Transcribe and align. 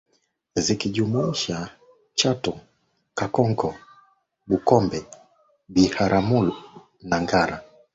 Zikijumuisha 0.63 1.57
Chato 2.19 2.53
Kakonko 3.17 3.69
Bukombe 4.49 4.99
Biharamulo 5.73 6.53
na 7.09 7.17
Ngara 7.23 7.57